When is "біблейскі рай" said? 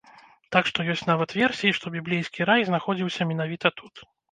1.97-2.67